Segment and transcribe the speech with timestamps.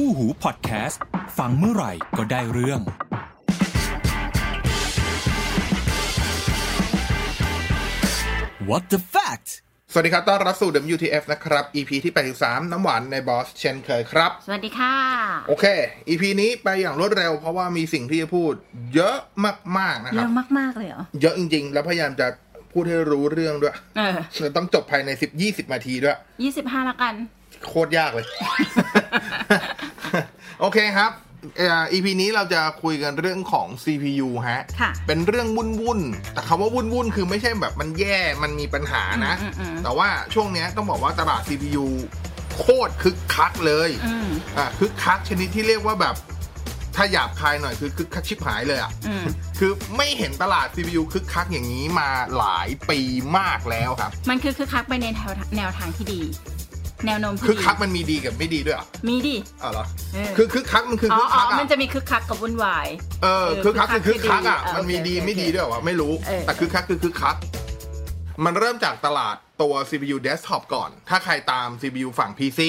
[0.00, 1.00] คู่หูพอดแคสต์
[1.38, 2.80] ฟังเมื่อไหร่ก็ได้เรื่อง
[8.68, 9.48] What the fact
[9.92, 14.94] สวัสดีครับ ต้อนรับสู่ WTF นะครับ EP ที่ 83 น้ำหวานในบอสเช่นเคยครับ สวัสดีค่ะ
[15.48, 15.64] โอเค
[16.08, 18.52] EP นี้ไปอย่างรวดเร็ว เพราะว่ามีสิ่งที่จะพูด
[18.94, 19.16] เยอะ
[19.78, 22.26] มาก ๆ นะคเยรับอะมาก ๆ เลยเหรอ เยอะจริง ๆ แล้วพยายามจะ
[22.72, 25.10] พูดให้รู้เรื่องด้วยเออเราต้องจบภายใน
[25.42, 27.14] 10-20นาทีด้วยยี่สิบห้าละกัน
[27.66, 28.26] โคตรยากเลย
[30.60, 31.12] โอเคครับ
[31.58, 41.86] เอ่อ EP นี้เราจะคุยกันเรื่องของ CPU ฮะค่ะเป็นเรื่องวุ่นวุ่นๆแต่คำว่าวุ่นวุ่นๆคือไม่ใช่แบบมันแย่ มันมีปัญหานะอืมอืมอืมแต่ว่าช่วงเนี้ยต้องบอกว่าตลาด CPU
[42.58, 46.16] โคตรคึกคักเลยอืมอะคึกคักชนิดที่เรียกว่าแบบ
[46.96, 49.24] ถ้าหยาบคายหน่อยคือคึกคักชิบหายเลยอะอืม
[49.58, 53.00] คือไม่เห็นตลาด CPU คึกคักอย่างนี้มาหลายปี
[53.38, 56.20] มากแล้วครับ มันคือคือคักไปในแนวแนวทางที่ดี
[57.06, 62.86] แนวโน้มที่คึกดีคักมันมีดีกับไม่ดีด้วยเหรอมีดิอ๋อเหรอเออคือคึกคักมันคืออ๋อคึกอ๋อคักอะมันจะมีคึกคักกับวุ่นวาย
[63.22, 67.36] เออเออคึกคักคือคึคึกกคัคักกอะที่ดีมันมีดีโอเคไม่ดีด้วยเหรอวะไม่รู้ เออ แต่คึกคักคือคึกคัก
[68.44, 72.60] มันเริ่มจากตลาดตัว CPU desktop ก่อน ถ้าใครตาม CPU ฝั่ง PC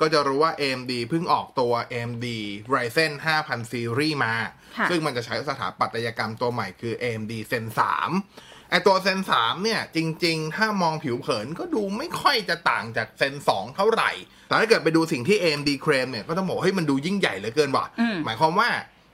[0.00, 2.26] ก็จะรู้ว่า AMD เพิ่งออกตัว AMD
[2.74, 4.34] Ryzen 5000 Series มา
[4.78, 14.10] ค่ะ ซึ่งมันจะใช้สถาปัตยกรรมตัวใหม่คือ AMD Zen 3 ไอตัว Zen 3เนี่ย จริง ๆ ถ้ามองผิวเผินก็ดูไม่ค่อยจะต่างจาก Zen 2เท่าไหร่
[14.48, 18.68] แต่ถ้าเกิดไปดูสิ่งที่ AMD เคลมเนี่ย ก็ต้องบอกเฮ้ยมันดูยิ่งใหญ่เหลือเกินว่ะอืมหมายความว่า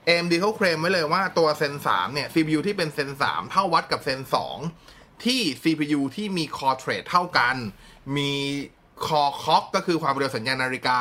[0.07, 4.21] AMD เขาเคลมไว้เลยว่าตัว Zen 3เนี่ย CPU ที่เป็น Zen 3เท่าวัดกับ Zen
[4.73, 7.55] 2ที่ CPU ที่มี Core Trade เท่ากัน
[8.17, 8.31] มี
[9.05, 10.97] Core Clock ก็คือความเร็วสัญญาณนาฬิกา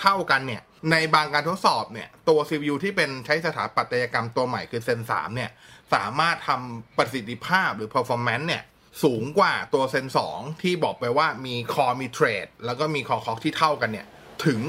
[0.00, 5.50] เท่าๆกันเนี่ย ในบางการทดสอบเนี่ย ตัว CPU ที่เป็นใช้สถาปัตยกรรมตัวใหม่คือ Zen 3เนี่ย
[5.94, 8.62] สามารถทำประสิทธิภาพหรือ performance เนี่ย
[9.04, 14.06] สูงกว่าตัว Zen 2ที่บอกไปว่ามี Core มี Trade แล้วก็มี Core Clock ที่เท่ากันเนี่ย
[14.46, 14.60] ถึง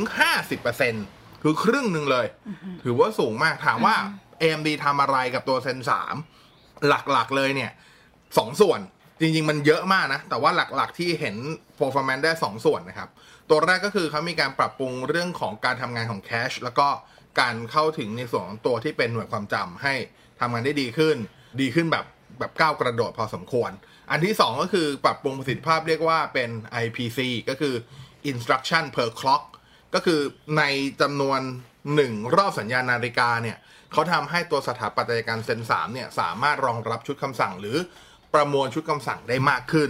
[0.67, 2.25] 50%คือครึ่งหนึ่งเลย
[2.83, 3.95] ถือว่าสูงมากถามว่า
[4.41, 5.79] AMD ทำอะไรกับตัว Zen
[6.33, 7.71] 3หลักๆเลยเนี่ย
[8.37, 8.79] สองส่วน
[9.19, 11.35] จริง ๆ มันเยอะมากนะ แต่ว่าหลักๆที่เห็น
[11.79, 13.09] performance ได้ 2 ส่วนนะครับ
[13.49, 16.87] ตัวแรกก็คือเขามีการปรับปรุงเรื่องของการทำงานของแคชแล้วก็
[17.39, 19.93] การเข้าถึงในส่วนของตัวที่เป็นหน่วยความจำให้
[20.41, 21.17] ทำงานได้ดีขึ้น
[21.61, 22.05] ดีขึ้นแบบ
[22.39, 23.71] แบบก้าวกระโดดพอสมควร
[24.11, 26.49] อันที่ 2 ก็คือปรับปรุงประสิทธิภาพเรียกว่าเป็น
[26.83, 27.19] IPC
[27.49, 27.75] ก็คือ
[28.31, 29.43] instruction per clock
[29.93, 30.19] ก็คือ
[30.57, 30.63] ใน
[31.01, 31.41] จำนวน
[31.87, 33.57] 1 รอบสัญญาณนาฬิกาเนี่ย
[33.91, 37.77] เขาทำให้ตัวสถาปัตยกรรมเซน3เนี่ยสามารถรองรับชุดคำสั่งหรือ
[38.33, 39.89] ประมวลชุดคำสั่งได้มากขึ้น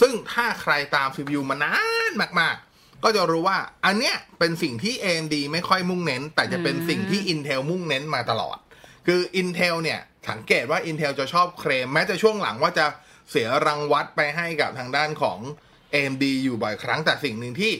[0.00, 1.74] ซึ่งถ้าใครตาม CPU มานา
[2.10, 8.58] นมาก ๆ ก็จะรู้ว่าอันเนี้ยเป็นสิ่งที่ AMD ไม่ค่อยมุ่งเน้น แต่จะเป็นสิ่งที่ Intel มุ่งเน้นมาตลอด
[9.06, 10.00] คือ Intel เนี่ย
[10.30, 12.86] สังเกตว่า Intel จะชอบเคลมแม้จะช่วงหลังว่าจะ
[13.30, 15.38] เสียรังวัดไปให้กับทางด้านของ
[15.94, 17.72] AMD อยู่บ่อยครั้งแต่สิ่งหนึ่งที่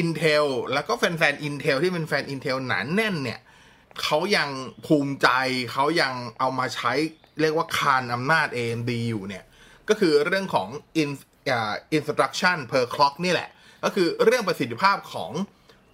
[0.00, 3.40] Intel แล้วก็แฟนๆ Intel ที่เป็นแฟน Intel หนานแน่นเนี่ย
[4.02, 4.48] เขายัง
[4.86, 5.28] ภูมิใจ
[5.72, 6.92] เขายังเอามาใช้
[7.40, 9.44] เรียกว่าคานอำนาจ AMD อยู่เนี่ย
[9.88, 10.68] ก็คือเรื่องของ
[11.02, 11.10] in,
[11.56, 13.48] uh, instruction per clock นี่แหละ
[13.84, 15.32] ก็คือเรื่องประสิทธิภาพของ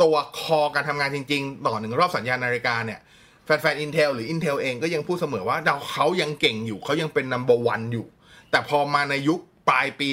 [0.02, 3.00] ตัวคอการทำงานจริง ๆ ต่อหนึ่งรอบสัญญาณนาฬิกาเนี่ย
[3.48, 8.06] แฟนๆ Intel หรือ Intel เองก็ยังพูดเสมอว่าเราเขายังเก่งอยู่เขายังเป็น number one อยู่
[8.50, 10.08] แต่พอมาในยุคปลายปี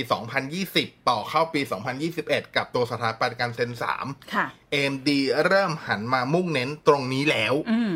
[0.51, 1.61] 2020 ต่อเข้าปี
[2.07, 5.09] 2021 กับตัวสถาปัตยกรรมเซน3ค่ะ AMD
[5.45, 7.93] เริ่มหันมามุ่งเน้นตรงนี้แล้วอืม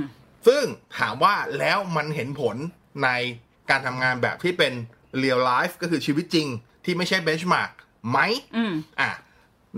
[0.48, 0.64] ซึ่ง
[0.98, 2.56] ถามว่าแล้วมันเห็นผล
[3.04, 3.10] ใน
[3.70, 4.74] การทำงานแบบที่เป็น
[5.22, 6.48] real life ก็คือชีวิตจริง
[6.86, 7.72] ที่ไม่ใช่ benchmark
[8.10, 8.20] ไหม
[8.56, 9.10] อืมอะ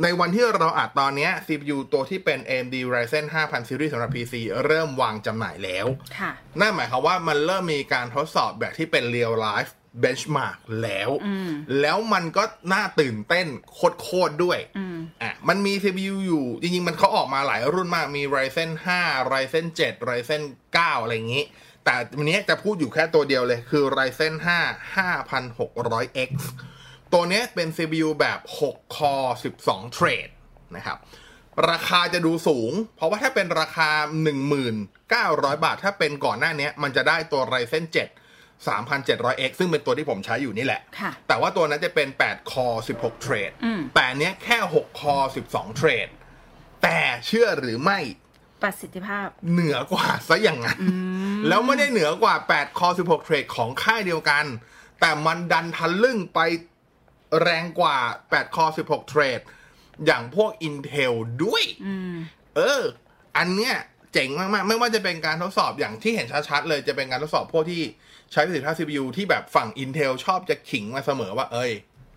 [0.03, 4.33] ในวันที่เราอัดตอนเนี้ย CPU ตัวที่เป็น AMD Ryzen 5000 Series สำหรับ PC
[4.65, 5.87] เริ่มวางจำหน่ายแล้ว
[6.19, 9.71] ค่ะนั่นหมายความว่ามันเริ่มมีการทดสอบแบบที่เป็น real life
[10.03, 11.09] benchmark แล้ว
[11.81, 12.43] แล้วมันก็
[12.73, 13.47] น่าตื่นเต้น
[14.01, 14.57] โคตรๆด้วย
[15.21, 20.43] อะ มันมี CPU อยู่ จริงๆ มันเขาออกมาหลายรุ่นมาก มี Ryzen 5 Ryzen 7 Ryzen
[20.75, 21.43] 9 อะไรอย่างนี้
[21.85, 26.31] แต่วันนี้จะพูดอยู่แค่ตัวเดียวเลย คือ Ryzen 5 5600X
[27.13, 28.39] ตัวเนี้ยเป็น CPU แบบ
[28.69, 30.29] 6 core 12 thread
[30.75, 30.97] นะครับ
[31.69, 33.89] ราคาจะดูสูง เพราะว่าถ้าเป็นราคา
[34.77, 37.97] 19,000บาท ถ้าเป็นก่อนหน้าเนี้ยมันจะได้ตัว Ryzen 7
[38.67, 46.07] 3,700X ซึ่งเป็นตัวที่ผมใช้อยู่นี่แหละค่ะแต่ว่าตัวนั้นจะเป็น8 core 16 thread อืมแต่อันเนี้ยแค่6 core 12 thread
[46.83, 47.99] แต่เชื่อหรือไม่
[48.61, 50.79] ประสิทธิภาพ เหนือกว่าซะอย่างนั้น
[51.47, 54.45] แล้วไม่ได้เหนือกว่า 8 คอ16 เทรดของค่ายเดียวกัน
[54.99, 56.39] แต่มันดันทันลึ่งไป
[57.41, 57.97] แรงกว่า
[58.29, 59.39] 8 คอ 16 เทรด
[60.05, 61.13] อย่างพวก Intel
[61.43, 61.63] ด้วย
[62.55, 62.81] เออ
[63.37, 63.75] อันเนี้ย
[64.13, 67.81] เจ๋งมากๆ ไม่ว่าจะเป็นการทดสอบอย่างที่เห็นชัดๆ เลยจะเป็นการทดสอบพวกที่
[68.31, 71.71] ใช้ประสิทธิภาพ CPU ที่แบบฝั่ง Intel ชอบจะขิงมาเสมอว่า เอ้ย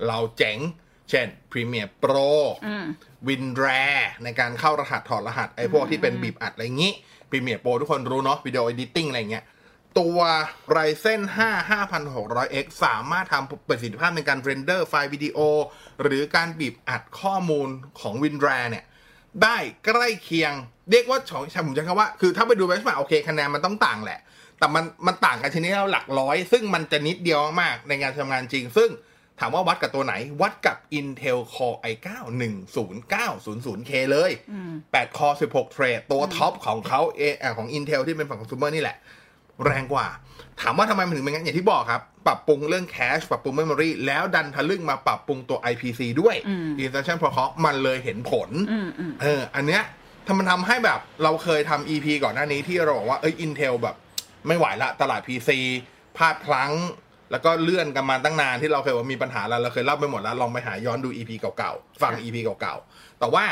[0.07, 0.59] เราเจ๋ง
[1.11, 2.31] เช่น Premiere Pro
[2.67, 2.87] อืม
[3.29, 6.93] WinRAR ในการเข้ารหัสถอดรหัส ไอ้พวกที่เป็นบีบอัดอะไรงี้
[7.31, 9.45] Premiere Pro ทุกคนรู้เนาะวิดีโอ Editing อะไรเงี้ย
[9.99, 10.19] ตัว
[10.77, 15.39] Ryzen 5 5600X สามารถทำประสิทธิภาพในการ render ไฟล์วิดีโอ
[16.03, 17.69] หรือการบีบอัดข้อมูล
[18.01, 18.85] ของ WinRAR เนี่ย
[19.43, 20.53] ได้ใกล้เคียง
[20.91, 24.21] เรียกว่าของผมจะคำว่า คือถ้าไปดูเบนช์มาร์โอเคคะแนนมันต้องต่างแหละ
[24.59, 28.91] แต่มันมันต่างกันทีนี้แล้วหลักร้อย ซึ่งมันจะนิดเดียวมากๆในงานทำงานจริง ซึ่ง
[29.41, 32.09] ถามว่าวัดกับตัวไหน วัดกับ Intel Core i9
[32.41, 34.31] 10900K เลย
[34.95, 38.97] 8 Core 16 เทรด ตัวท็อปของเขาเออของ Intel ที่เป็นฝั่ง consumer นี่แหละ
[39.65, 40.07] แรงกว่า
[40.61, 46.37] ถามว่าทำไมมันถึงเป็นงั้นอย่างที่บอกครับ ปรับปรุงเรื่องแคชปรับปรุง memory แล้วดันทะลึ่งมาปรับปรุงตัว IPC ด้วย
[46.83, 49.83] Instruction Protocol มันเลยเห็นผลอืมอืมเอออันเนี้ย
[50.27, 53.97] ถ้ามันทำให้แบบเราเคยทำ EP ก่อนหน้านี้ที่เราบอกว่าเอ้ย Intel แบบ
[54.47, 55.51] ไม่ไหวละตลาด PC
[56.17, 56.73] พลาดพลั้ง
[57.31, 63.45] แล้วก็เลื่อนกันมาตั้งนานที่เราเคยว่ามีปัญหาแล้วเราเคยเล่าไปหมดแล้วลองไปหาย้อนดู EP เก่าๆฟัง EP เก่าๆแต่ว่า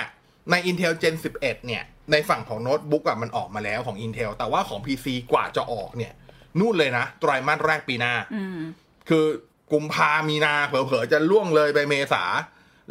[0.50, 6.12] ใน Intel Gen 11 เนี่ย ในฝั่งของโน้ตบุ๊กอะมันออกมาแล้วของ Intel แต่ว่าของ PC กว่าจะออกเนี่ย
[6.58, 8.60] นู่นเลยนะไตรมาสแรกปีหน้าอืม
[9.08, 9.24] คือ
[9.72, 12.24] กุมภามีนาเผลอๆ จะล่วงเลยไปเมษา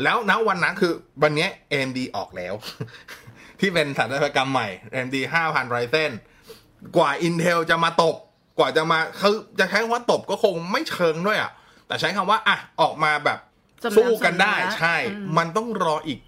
[0.03, 0.93] แล้วณวันนั้นคือ
[1.23, 2.53] วันเนี้ย AMD ออกแล้ว
[3.59, 6.11] ที่เป็นสถาปัตยกรรมใหม่ AMD 5,000 Ryzen
[6.97, 8.15] กว่า Intel จะมาตบ
[8.59, 11.51] กว่าจะมาคือจะใช้คำว่าตบก็คงไม่เชิงด้วยอะ
[11.87, 13.39] แต่ใช้คำว่าอะออกมาแบบ
[13.83, 16.19] สำหรับสู้กันได้สำหรับใช่อืมมันต้องรออีก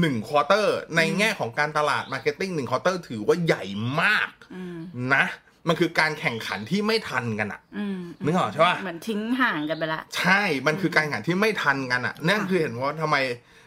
[0.00, 3.64] หนึ่ง quarter ในแง่ของการตลาด marketing หนึ่ง quarter ถือว่าใหญ่
[4.02, 4.78] มากอืม
[5.14, 5.24] นะ
[5.68, 13.16] มันคือการแข่งขันที่ไม่ทันกันอะอืมนึกออกใช่ปะเหมือนทิ้งห่างกันไปละใช่ มันคือการแข่งขันที่ไม่ทันกันอะนั่นคือเห็นว่าทำไม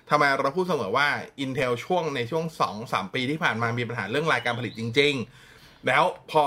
[0.10, 1.08] ทำไมเราพูดเสมอว่า
[1.44, 5.14] Intel ช่วงในช่วง 2 3 ปีที่ผ่านมามีปัญหาเรื่องรายการผลิตจริง
[5.50, 6.44] ๆ แล้วพอ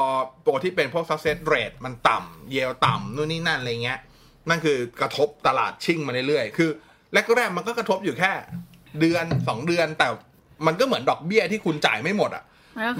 [0.46, 4.00] ตัวที่เป็นพวก success rate มันต่ำเยลต่ำนู่นนี่นั่นอะไรเงี้ย
[4.48, 6.70] นั่นคือกระทบตลาดชิ่งมาเรื่อยๆ คือ
[7.36, 8.32] แรกๆมันก็กระทบอยู่แค่
[9.00, 10.08] เดือน2เดือน แต่
[10.66, 12.44] มันก็เหมือนดอกเบี้ยที่คุณจ่ายไม่หมดอะ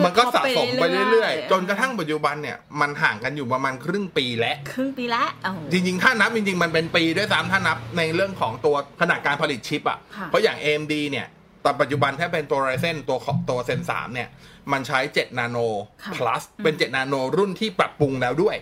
[0.05, 11.27] มันก็สะสมไปเรื่อยๆ จนกระทั่งปัจจุบันเนี่ยมันห่างกันอยู่ประมาณครึ่งปีแล้วครึ่งปีละโอ้โหจริงๆ ถ้านับจริงๆ มันเป็นปีด้วยซ้ำถ้านับในเรื่องของตัวขนาดการผลิตชิปอะค่ะ เพราะอย่าง AMD เนี่ย
[11.65, 14.29] ตอนปัจจุบันถ้าเป็นตัว Ryzen ตัวของตัวเซน3เนี่ย
[14.73, 15.59] มันใช้ 7 นาโน
[16.05, 18.57] ค่ะ plus เป็น 7 นาโนรุ่นที่ปรับปรุงแล้วด้วย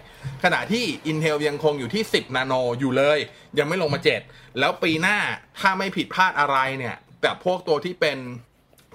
[0.44, 3.18] ขณะที่ Intel ยังคงอยู่ที่ 10 นาโนอยู่เลย
[3.58, 5.18] ยังไม่ลงมา 7 แล้วปีหน้า
[5.60, 8.18] ถ้าไม่ผิดพลาดอะไรเนี่ย แต่พวกตัวที่เป็น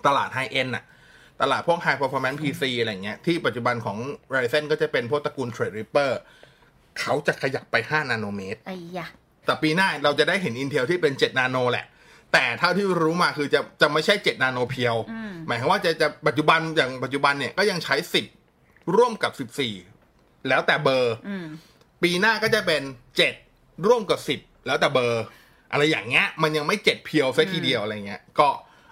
[0.06, 0.84] ตลาดไฮเอ็นอะ
[1.42, 3.98] ตลาดพวก High Performance PC อะไรเงี้ย ที่ปัจจุบันของ
[4.36, 6.12] Ryzen ก็จะเป็นพวกตระกูล Threadripper
[7.00, 9.08] เขาจะขยับไป 5 นาโนเมตรไอ้ยะ
[9.46, 11.86] แต่ปีหน้าเราจะได้เห็น Intel ที่เป็น 7 นาโนแหละ
[12.34, 17.96] แต่เท่าที่รู้มาคือจะจะไม่ใช่ 7 นาโนเพียวอืมหมายความว่าจะจะปัจจุบันอย่างปัจจุบันเนี่ยก็ยังใช้
[18.46, 19.50] 10 ร่วมกับ
[19.90, 21.46] 14 แล้วแต่เบอร์อืม
[22.04, 22.81] ปีหน้าก็จะเป็น
[23.36, 25.24] 7 ร่วมกับ 10 แล้วแต่เบอร์
[25.71, 28.50] อะไรอย่างเงี้ยมันยังไม่7เพียวซะทีเดียวอะไรเงี้ยก็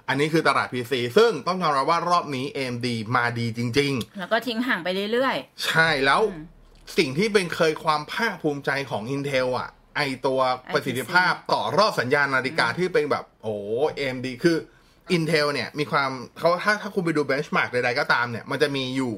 [0.08, 5.36] อันนี้คือตลาด PC ซึ่งต้องยอมรับว่ารอบนี้ AMD มาดีจริง ๆ แล้วก็ทิ้งห่างไปเรื่อย
[5.66, 6.46] ใช่แล้วอืม
[6.98, 10.40] สิ่งที่เป็นเคยความภาคภูมิใจของ Intel อะ ไอตัว
[10.74, 13.54] ประสิทธิภาพต่อรอบสัญญาณนาฬิกาที่เป็นแบบ โอ้
[13.98, 14.58] AMD คือ
[15.16, 19.16] Intel เนี่ย มีความเขาถ้าถ้าคุณไปดูเบนช์มาร์กใดๆก็ตามเนี่ย มันจะมีอยู่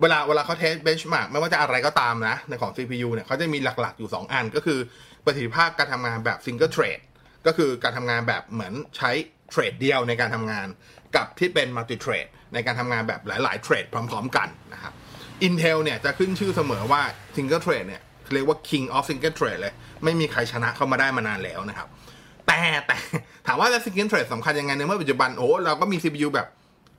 [0.00, 4.78] เวลาเวลาเขาเทสเบนช์มาร์กไม่ว่าจะอะไรก็ตามนะ ในของ CPU เนี่ยเขาจะมีหลักๆอยู่ 2 อันก็คือ
[5.24, 7.00] ประสิทธิภาพการทำงานแบบ single thread
[7.46, 9.10] ก็คือการทำงานแบบเหมือนใช้
[9.50, 10.66] เทรดเดียวในการทำงาน
[11.16, 14.92] กับที่เป็น multi thread ในการทำงานแบบหลาย ๆ เทรดพร้อม ๆ กันนะครับ
[15.46, 17.02] Intel เนี่ยจะขึ้นชื่อเสมอว่า
[17.36, 18.02] single thread เนี่ย
[18.34, 19.74] เรียกว่า king of single Trade เลย
[20.04, 21.88] ไม่มีใครชนะเข้ามาได้มานานแล้วนะครับ
[22.46, 22.96] แต่แต่
[23.46, 26.48] ถามว่าแล้ว single Trade สำคัญยังไงในเมื่อปัจจุบันโอ้เราก็มี CPU แบบ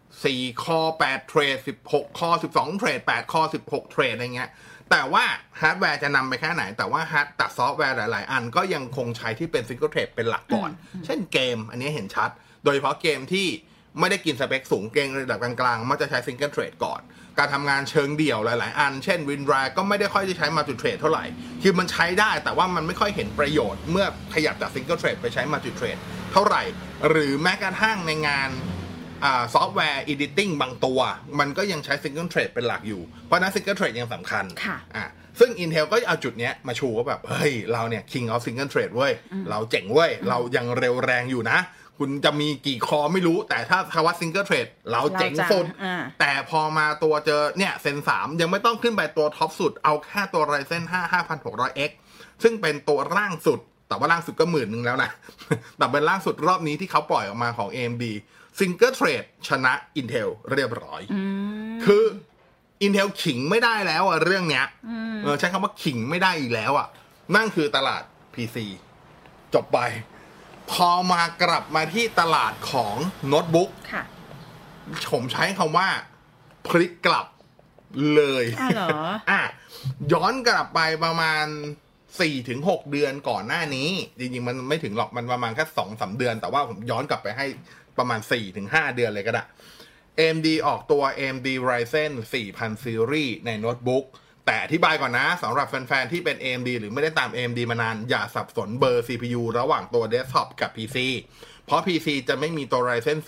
[0.05, 4.49] 4 core 8 thread 16 core 12 thread 8 core 16 thread อะไรเงี้ย
[4.91, 5.25] แต่ว่า
[5.61, 10.69] ฮาร์ดแวร์จะนำไปแค่ไหน แต่ว่าฮาร์ดตัดซอฟต์แวร์หลาย ๆ อันก็ยังคงใช้ที่เป็น single thread เป็นหลักก่อน
[11.05, 12.29] เช่นเกม อันนี้เห็นชัด
[12.63, 13.47] โดยเฉพาะเกมที่
[13.99, 17.01] ไม่ได้กินสเปคสูงเกมระดับกลางๆ มักจะใช้ single thread ก่อน
[17.39, 21.25] การทำงานเชิงเดี่ยวหลาย ๆ อัน เช่น WinRAR ก็ไม่ได้ค่อยได้ใช้ multi thread เท่าไหร่
[21.63, 25.97] คือมันใช้ได้แต่ว่ามันไม่ค่อยเห็นประโยชน์เมื่อขยับจาก single thread ไปใช้ multi thread
[26.31, 26.63] เท่าไหร่
[27.09, 28.49] หรือแม้กระทั่งในงาน
[29.53, 30.99] ซอฟต์แวร์ editing บางตัว
[31.39, 35.05] มันก็ยังใช้ single thread เป็นหลักอยู่ เพราะฉะนั้น single thread ยังสำคัญค่ะอะ
[35.39, 39.13] ซึ่ง Intel ก็เอาจุดเนี้ยมาชูว่าแบบ เฮ้ย เราเนี่ย king of single thread เว้ย
[39.49, 41.59] เราเจ๋งเว้ย เรายังเร็วแรงอยู่นะ
[41.99, 51.91] คุณจะมีกี่ core ไม่รู้ แต่ถ้าคำว่า single thread เราเจ๋งสุดเราจะอ่าแต่พอมาตัวเจอเนี่ย Zen 3ยังไม่ต้องขึ้นไปตัวท็อปสุด เอาแค่ตัว Ryzen 5 5600X
[52.43, 55.11] ซึ่งเป็นตัวร่างสุดแต่ว่าล่างสุดก็หมื่นหนึ่งแล้วนะ
[55.77, 58.03] แต่เป็นล่างสุดรอบนี้ที่เขาปล่อยออกมาของ AMD
[58.59, 61.21] Single Thread ชนะ Intel เรียบร้อยๆอื
[61.73, 62.03] มคือ
[62.85, 64.65] Intel ขิงไม่ได้แล้วอะเรื่องเนี้ย
[65.23, 66.87] เออใช้คำว่าขิงไม่ได้อีกแล้วอะ
[67.35, 68.57] นั่นคือตลาด PC
[69.53, 69.79] จบไป
[70.71, 72.95] พอมากลับมาที่ตลาดของ
[73.27, 74.03] โน้ตบุ๊กค่ะ
[75.11, 75.87] ผมใช้คำว่า
[76.67, 77.27] พลิกกลับ
[78.15, 78.89] เลยอ้าวเหรอ
[79.31, 79.41] อะ
[80.13, 81.45] ย้อนกลับไปประมาณ
[82.19, 87.45] สี่ถึงหกเดือนก่อนหน้านี้ จริงๆ มันไม่ถึงหรอกมันประมาณแค่สองสาเดือน แต่ว่าผมย้อนกลับไปให้
[87.97, 89.43] ประมาณสี่ถึงห้าเดือนเลยก็ได้
[90.19, 94.05] AMD ออกตัว AMD Ryzen 4000 Series ในโน้ตบุ๊ก
[94.45, 100.97] แต่อธิบายก่อนนะสำหรับแฟนๆ ที่เป็น AMD หรือไม่ได้ตาม AMD มานาน อย่าสับสนเบอร์ CPU ระหว่างตัว Desktop กับ PC
[101.65, 103.19] เพราะ PC จะไม่มีตัว Ryzen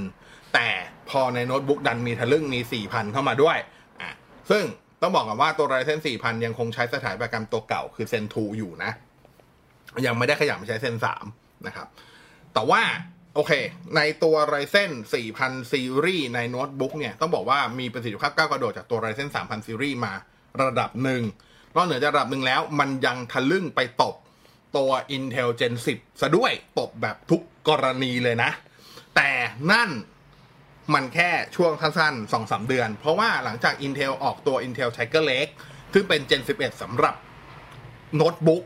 [0.00, 0.68] 4000 แต่
[1.10, 3.58] พอในโน้ตบุ๊กดันมีทะลึ่งมี 4000 เข้ามาด้วย
[4.00, 4.10] อะ
[4.50, 4.64] ซึ่ง
[5.02, 8.90] ต้องบอกกันว่าตัว Ryzen 4000 ยังคงใช้สถาปัตยกรรมตัวเก่าคือ Zen 2 อยู่นะ
[10.06, 10.96] ยังไม่ได้ขยับมาใช้ Zen
[11.30, 11.86] 3 นะครับ
[12.54, 12.82] แต่ว่า
[13.34, 13.52] โอเค
[13.96, 14.92] ในตัว Ryzen
[15.32, 20.12] 4000 Series ในโน้ตบุ๊กเนี่ย ต้องบอกว่ามีประสิทธิภาพก้าวกระโดดจากตัว Ryzen 3000 Series มา
[20.62, 21.22] ระดับหนึ่ง
[21.74, 24.14] นอกเหนือจากระดับหนึ่งแล้ว มันยังทะลึ่งไปตบ
[24.76, 28.50] ตัว Intel Gen 10 ซะด้วยตบแบบทุกกรณีเลยนะ
[29.16, 29.30] แต่
[29.70, 29.90] นั่น
[30.94, 35.52] มันแค่ช่วงสั้นๆ2-3 เดือน เพราะว่าหลังจาก Intel ออกตัว Intel Tiger Lake
[35.92, 37.14] ซึ่งเป็น Gen 11สำหรับ
[38.16, 38.62] โน้ตบุ๊ก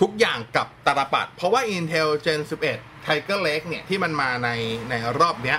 [0.00, 2.40] ทุกอย่างกับตาลปัด เพราะว่า Intel Gen
[2.72, 4.50] 11 Tiger Lake เนี่ยที่มันมาใน
[4.90, 5.58] ในรอบเนี้ย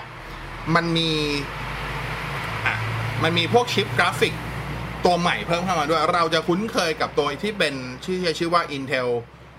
[0.76, 1.12] มันมี
[2.66, 2.76] อะ
[3.24, 4.34] มันมีพวกชิปกราฟิก
[5.06, 7.76] ตัวใหม่เพิ่มเข้ามาด้วย เราจะคุ้นเคยกับตัวที่เป็น
[8.06, 9.10] ชื่อชื่อว่า Intel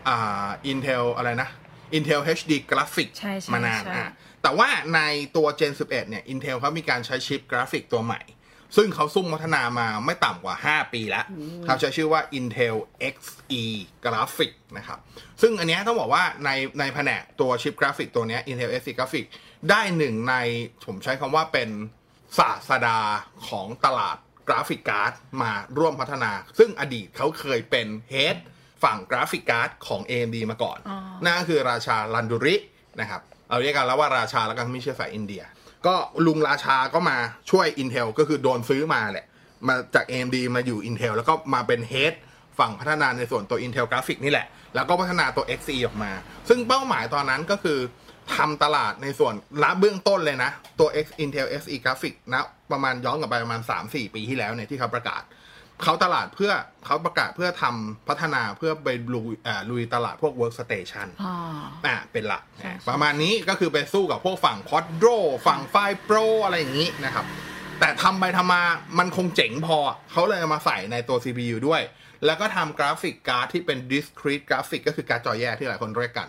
[0.09, 1.49] อ่า Intel อะไรนะ
[1.97, 4.11] Intel HD Graphic ใช่ใช่มานานใช่อะ
[4.43, 5.01] แต่ว่าใน
[5.37, 8.21] ตัว Gen 11 เนี่ย Intel เขามีการใช้ชิปกราฟิกตัวใหม่
[8.77, 11.25] ซึ่งเขาซุ่มพัฒนามาไม่ต่ำกว่า 5 ปีแล้ว
[11.65, 13.62] เขาใช้ชื่อว่า Intel Xe
[14.05, 14.99] Graphic นะครับ
[15.43, 16.50] ซึ่งอันเนี้ยต้องบอกว่าใน
[16.81, 19.25] ในแผนกตัวชิปกราฟิกตัวเนี้ย Intel Xe Graphic
[19.71, 20.35] ได้หนึ่งใน
[20.87, 21.69] ผมใช้คำว่าเป็น
[22.39, 22.99] ศาสดา
[23.49, 24.17] ของตลาด
[24.49, 25.12] กราฟิกการ์ด
[25.43, 28.37] มาร่วมพัฒนา ซึ่งอดีตเขาเคยเป็น head
[28.85, 32.57] ฝั่งกราฟิกการ์ดของ AMD มาก่อนอ๋อนั่นก็คือ Raja Koduri
[33.00, 35.43] นะครับเราเรียกกันแล้วว่าราชาแล้วกันมีเชื้อสายอินเดีย
[35.87, 35.95] ก็
[36.27, 37.17] ลุงราชาก็มา
[37.51, 39.27] ช่วย Intel ก็คือโดนซื้อมาแหละ
[39.69, 42.15] มาจาก AMD มาอยู่ Intel แล้วก็มาเป็น head
[42.59, 46.13] ฝั่งพัฒนาในส่วนตัว Intel Graphic นี่แหละ แล้วก็พัฒนาตัว Xe ออกมา
[46.49, 47.79] ซึ่งเป้าหมายตอนนั้นก็คือ
[48.37, 55.23] ทำตลาดในส่วนละเบื้องต้นเลยนะ ตัว X Intel Xe Graphic นะ ประมาณย้อนกลับไปประมาณ 3-4 ปีที่แล้วเนี่ยที่เขาประกาศ
[55.85, 56.53] เขาตลาดเพื่อ
[56.87, 61.33] เขาประกาศเพื่อทำพัฒนาเพื่อไปลุยอ่าลุยตลาดพวก workstation อ๋อ
[61.87, 65.77] อ่าเป็นหลักใช่นะประมาณนี้ก็คือไปสู้กับพวกฝั่ง Quadro ฝั่งไฟ
[66.09, 67.27] Pro อะไรอย่างนี้นะครับ
[67.81, 68.63] แต่ทำไปทำมา
[68.99, 69.79] มันคงเจ๋งพอ
[70.13, 71.83] เขาเลยเอามาใส่ในตัว CPU ด้วย
[72.27, 76.29] แล้วก็ทำกราฟิกการ์ดที่เป็น discrete graphic ก็คือการ์ดจอแยกที่หลายคนเรียกกัน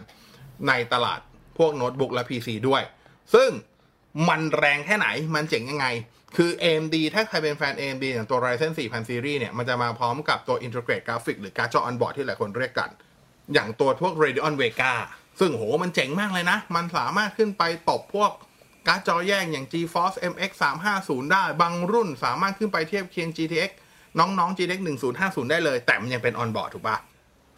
[0.67, 1.19] ในตลาด
[1.57, 2.81] พวกโน้ตบุ๊กและ PC ด้วย
[3.33, 3.49] ซึ่ง
[4.29, 5.87] มันแรงแค่ไหนมันเจ๋งยังไง
[6.35, 12.13] คือ AMD ถ้าใครเป็นแฟน AMD อย่างตัว Ryzen 4000 Series เนี่ย มันจะมาพร้อมกับตัว Integrate Graphic หรือการ์ดจอ on board
[12.17, 12.89] ที่หลายคนเรียกกัน
[13.53, 14.93] อย่างตัวพวก Radeon Vega
[15.39, 18.31] ซึ่งโหมันเจ๋งมากเลยนะ มันสามารถขึ้นไปตบพวก
[18.87, 20.51] การ์ดจอแยกอย่าง GeForce MX
[20.91, 23.71] 350 ได้ บางรุ่นสามารถขึ้นไปเทียบเคียง GTX
[24.19, 24.79] น้องๆ GTX
[25.15, 26.97] 1050 ได้เลย แต่มันยังเป็น on board ถูกปะ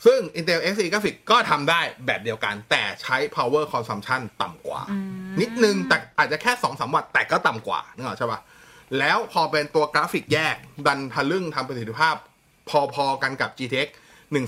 [0.05, 4.81] ซึ่ง Intel Xe Graphic ก็ทำได้แบบเดียวกัน แต่ใช้ power consumption ต่ำกว่า
[5.41, 8.39] นิดนึงแต่อาจจะแค่ 2-3 วัตต์แต่ก็ต่ำกว่านึกออกใช่ปะ
[8.99, 10.55] แล้วพอเป็นตัวกราฟิกแยก
[10.87, 12.15] ดันทะลึ่งทำประสิทธิภาพ
[12.93, 13.89] พอๆกันกับ GTX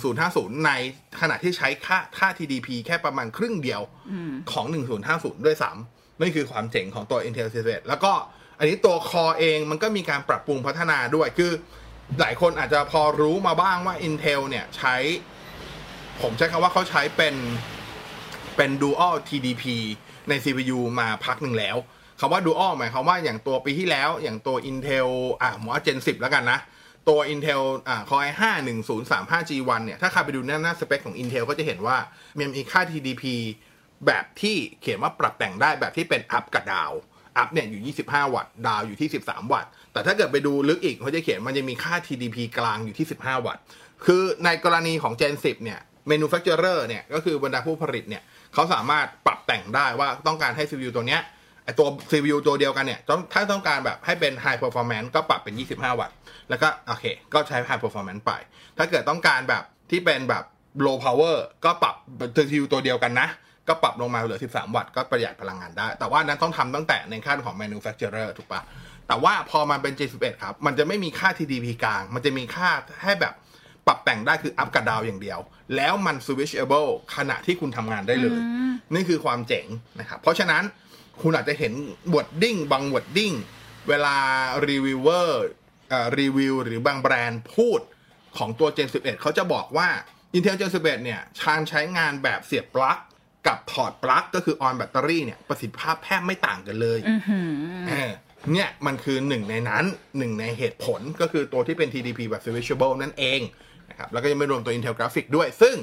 [0.04, 0.72] 1050 ใน
[1.22, 3.82] ขณะที่ใช้ค่าค่า TDP แค่ประมาณครึ่งเดียว
[4.52, 4.66] ของ
[5.06, 8.12] 1050 ด้วยซ้ำนี่คือความเจ๋งของตัว Intel C11 แล้วก็
[8.60, 11.52] อันนี้ตัวคอเองมันก็มีการปรับปรุงพัฒนาด้วยคือ
[12.20, 14.96] หลายคนอาจจะพอรู้มาบ้างว่า Intel เนี่ยใช้
[16.22, 17.36] ผมใช้คำว่าเขาใช้เป็น
[18.56, 19.64] เป็น Dual TDP
[20.30, 21.78] ใน CPU มาพักหนึ่งแล้ว
[22.20, 25.10] คำว่า Dual หมายความว่าอย่างตัวปีที่แล้ว อย่างตัว Intel
[25.42, 26.60] อะหมอ Gen 10 แล้วกันนะ
[27.10, 28.44] ตัว Intel อ่า Core i5
[28.96, 31.98] 1035 G1 เนี่ย ถ้าใครไปดูหน้าหน้าสเปคของ Intel ก็จะเห็นว่า
[32.40, 33.24] มันมีค่า TDP
[34.06, 36.96] แบบที่เขียนว่าปรับแต่งได้แบบที่เป็น up กับ down
[37.42, 43.64] up เนี่ยอยู่ 25 วัตต์ down อยู่ที่ 13 วัตต์ แต่ถ้าเกิดไปดูลึกอีกเขาจะเขียนมันจะมีค่า TDP กลางอยู่ที่ 15 วัตต์
[44.06, 45.80] คือในกรณีของ Gen 10 เนี่ย
[46.12, 51.22] manufacturer เนี่ย ก็คือบรรดาผู้ผลิตเนี่ย เขาสามารถปรับแต่งได้ว่าต้องการให้ CPU ตัวเนี้ย
[51.66, 56.16] ไอตัว CPU ตัวเดียวกันเนี่ยต้องถ้าต้องการแบบให้เป็น high performance ก็ปรับเป็น 25 วัตต์
[56.50, 58.32] แล้วก็โอเค ก็ใช้ high performance ไป
[58.78, 60.44] ถ้าเกิดต้องการแบบที่เป็นแบบ
[60.86, 61.96] low power ก็ปรับ
[62.36, 63.30] CPU ตัวเดียวกันนะ
[63.68, 68.62] ก็ปรับลงมาเหลือ 13 วัตต์ ก็ประหยัดพลังงานได้ แต่ว่านั้นต้องทำตั้งแต่ในขั้นของ manufacturer ถูกปะ
[69.08, 72.70] แต่ว่าพอมันเป็น G11 ครับ มันจะไม่มีค่า TDP กลาง มันจะมีค่า
[73.04, 73.34] ให้แบบ
[73.88, 75.40] ปรับแต่งได้คือ up กับ down อย่างเดียว
[75.76, 78.40] แล้วมัน switchable ขณะที่คุณทำงานได้เลย
[78.94, 79.66] นี่คือความเจ๋ง
[80.00, 80.64] นะครับ เพราะฉะนั้น
[81.22, 81.74] คุณอาจจะเห็น
[82.14, 83.36] wording บาง wording
[83.90, 84.16] เวลา
[84.68, 85.30] reviewer
[85.90, 87.80] เอ่อรีวิวหรือบางแบรนด์พูด
[88.38, 89.90] ของตัว Gen 11 เขาจะบอกว่า
[90.38, 92.98] Intel Gen 11 เนี่ยชานใช้งานแบบเสียบปลั๊ก
[93.48, 97.52] กับถอดปลั๊กก็คือออนแบตเตอรี่เนี่ยประสิทธิภาพแทบไม่ต่างกันเลยอือหือ
[97.88, 98.12] เออ
[98.52, 99.86] เนี่ยมันคือหนึ่งในนั้น
[100.18, 103.40] หนึ่งในเหตุผลก็คือตัวที่เป็น TDP แบบ switchable นั่นเอง
[103.90, 105.76] นะครับแล้วก็ยังไม่รวมตัว Intel Graphic ด้วย ซึ่ง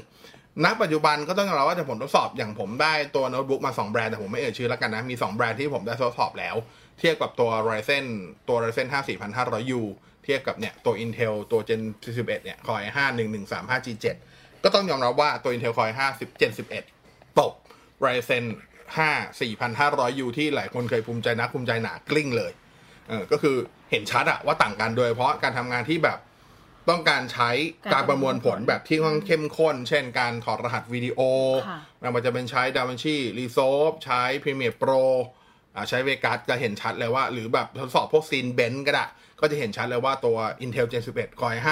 [0.65, 6.57] ณปัจจุบันก็ต้องยอมรับว่าแต่ผมทดสอบอย่างผมได้ตัวโน้ตบุ๊กมา2แบรนด์แต่ผมไม่เอ่ยชื่อแล้วกันนะ มี 2 แบรนด์ที่ผมได้ทดสอบแล้ว
[6.99, 8.07] เทียบกับตัว Ryzen
[8.49, 9.83] ตัว Ryzen 5 4500U
[10.25, 14.07] เทียบกับเนี่ยตัว Intel ตัว Gen 41เนี่ย Core i5 1135G7
[14.65, 16.01] ก็ต้องยอมรับว่าตัว Intel Core i5
[16.41, 16.53] Gen
[16.95, 17.53] 11 ตก
[18.05, 18.45] Ryzen
[18.97, 22.53] 5 4500U ที่หลายคนเคยภูมิใจนะภูมิใจหนากลิ้งเลย
[23.09, 23.57] เออก็คือ
[23.91, 26.19] เห็นชัดอะว่าต่างกันโดยเฉพาะการทำงานที่แบบ
[26.91, 27.51] ต้องการใช้
[27.93, 31.21] การประมวลผลแบบที่ค่อนข้างเข้มข้น เช่นการถอดรหัสวิดีโอ
[31.69, 35.03] ค่ะไม่ว่าจะเป็นใช้ DaVinci Resolve ใช้ Premiere Pro
[35.75, 39.07] อ่าใช้ Vegas ก็เห็นชัดเลยว่า หรือแบบทดสอบพวก Scene Bench ก็ได้
[39.41, 41.69] ก็จะเห็นชัดเลยว่าตัว Intel Gen 11 Core i5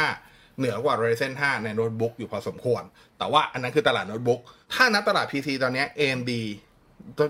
[0.58, 2.82] เหนือกว่า Ryzen 5 ในโน้ตบุ๊กอยู่พอสมควร
[3.18, 4.40] แต่ว่าอันนั้นคือตลาดโน้ตบุ๊ก
[4.74, 6.32] ถ้านับตลาด PC ตอนเนี้ย AMD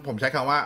[0.06, 0.60] ผมใช้คำว่า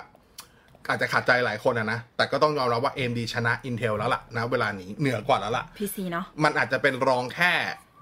[0.89, 7.53] อาจจะขาดใจหลายคนอะนะ แต่ก็ต้องยอมรับว่า AMD ชนะ Intel แล้วล่ะนะเวลานี้เหนือกว่าแล้วล่ะพีซีเนาะมันอาจจะเป็นรองแค่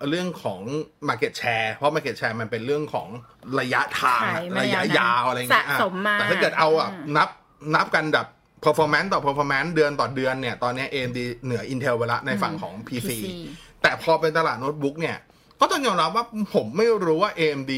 [0.09, 0.61] เรื่องของ
[1.09, 3.09] Market Share เพราะ Market Share มันเป็นเรื่องของ
[3.61, 7.29] ระยะทางขายมาระยะยาวนานยาวอะไรเงี้ยสะสมมาแต่ถ้าเกิดเอาอะอืมนับ
[7.75, 8.27] นับกันแบบ
[8.65, 13.11] performance ต่อ performance เดือนต่อเดือนเนี่ย ตอนเนี้ย AMD เหนือ Intel ไปละในฝั่งของ PC
[13.83, 15.17] แต่พอเป็นตลาดโน้ตบุ๊กเนี่ย
[15.61, 16.25] ก็ต้องยอมรับว่า
[16.55, 17.73] ผมไม่รู้ว่า AMD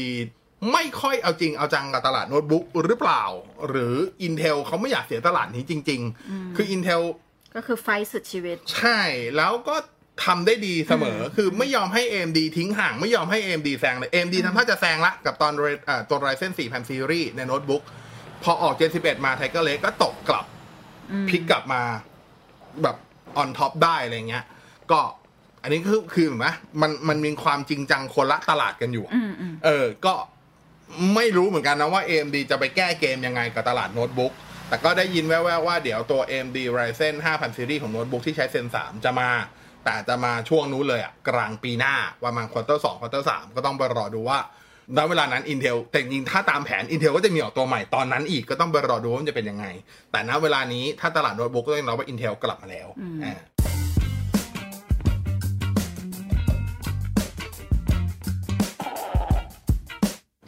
[0.73, 3.23] ไม่ค่อยเอาจริงเอาจังกับตลาดโน้ตบุ๊กหรือเปล่า
[3.69, 3.95] หรือ
[4.27, 7.01] Intel เขาไม่อยากเสียตลาดนี้จริง ๆ คือ Intel
[7.55, 8.99] ก็คือไฟท์สุดชีวิต ใช่
[9.37, 9.75] แล้วก็
[10.25, 17.83] ทำได้ดีเสมอ คือไม่ยอมให้ AMD ทิ้งห่าง ไม่ยอมให้ AMD แซงเลย AMD ทำท่าจะแซงละกับตอน Ry- อ่าตัว Ryzen 4000 Series ในโน้ตบุ๊ก
[18.43, 20.45] พอออก Gen 11 มา Tiger Lake ก็ตกกลับ
[21.29, 21.81] พลิกกลับมา
[22.83, 22.97] แบบ
[23.41, 24.45] on top ได้อะไรเงี้ย
[24.91, 24.99] ก็
[25.61, 26.47] อันนี้คือคือเห็นไหม
[26.81, 30.13] มันมันมีความจริงจังคนละตลาดกันอยู่อะอืมอืมเออ ก็
[31.15, 34.33] ไม่รู้เหมือนกันนะว่า AMD จะไปแก้เกมยังไงกับตลาดโน้ตบุ๊ก
[34.69, 39.29] แต่ก็ได้ยินแว่วๆว่าเดี๋ยวตัว AMD Ryzen 5000 Series ของโน้ตบุ๊กที่ใช้ Zen 3จะมา
[39.85, 44.39] แต่จะมาช่วงนู้นเลยอะกลางปีหน้าประมาณ quarter 2 quarter 3ก็ต้องไปรอดูว่า
[44.97, 49.65] ณเวลานั้น Intel แต่จริงๆถ้าตามแผน Intel ก็จะมีออกตัวใหม่ตอนนั้นอีกก็ต้องไปรอดูว่ามันจะเป็นยังไง
[50.11, 52.87] แต่ณเวลานี้ถ้าตลาดโน้ตบุ๊กก็ต้องยอมรับว่า Intel กลับมาแล้ว
[53.23, 53.39] อ่า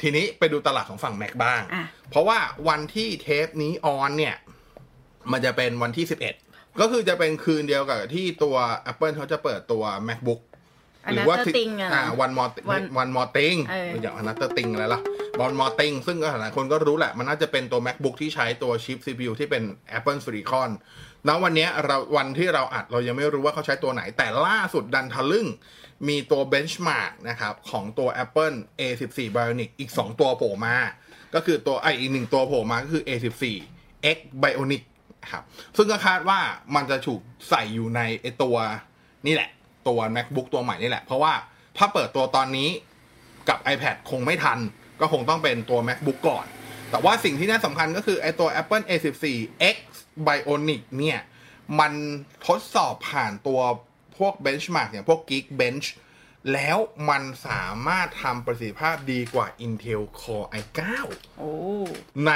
[0.09, 4.35] ทีนี้ไปดูตลาดของฝั่ง Mac บ้างอะเพราะว่าวันที่เทปนี้ออนเนี่ย
[5.31, 6.05] มันจะเป็นวันที่
[6.41, 8.55] 11 ก็คือจะเป็นคืนเดียวกับที่ตัว
[8.91, 10.41] Apple เขาจะเปิดตัว MacBook
[11.05, 15.01] อันนั้นก็ติงอะอ่าวันมอวันวันมอติงเอออย่างอันนั้นติงอะไรล่ะ
[15.39, 19.63] วันมอติงซึ่งก็หลายคนก็รู้แหละ มันน่าจะเป็นตัว MacBook ที่ใช้ตัวชิป CPU ที่เป็น
[19.97, 20.69] Apple Silicon
[21.27, 25.47] ณวันเนี้ยเราวันที่เราอัดเรายังไม่รู้ว่าเขาใช้ตัวไหนแต่ล่าสุดดันทะลึ่ง
[26.07, 30.75] มีตัว benchmark นะครับ ของตัว Apple A14 Bionic อีก 2 ตัวโผล่มา
[31.33, 33.43] ก็คือตัวไออีกหนึ่งตัวโผล่มาก็คือ A14
[34.15, 34.83] X Bionic
[35.31, 35.43] ครับ
[35.77, 36.39] ซึ่งก็คาดว่า
[36.75, 38.55] มันจะถูกใส่อยู่ในไอตัว
[39.27, 39.49] นี่แหละ
[39.87, 41.33] ตัว MacBook ตัวใหม่นี่แหละ เพราะว่า
[41.77, 42.69] ถ้าเปิดตัวตอนนี้
[43.49, 44.59] กับ iPad คงไม่ทัน
[44.99, 46.45] ก็คงต้องเป็นตัว MacBook ก่อน
[46.91, 49.25] แต่ว่าสิ่งที่น่าสำคัญก็คือไอตัว Apple A14
[49.75, 49.77] X
[50.27, 51.19] Bionic เนี่ย
[51.79, 51.93] มัน
[52.47, 53.59] ทดสอบผ่านตัว
[54.19, 55.87] พวก benchmark อย่างพวก Geekbench
[56.53, 56.77] แล้ว
[57.09, 60.81] มันสามารถทำประสิทธิภาพดีกว่า Intel Core i9
[61.37, 61.51] โอ้
[62.27, 62.31] ใน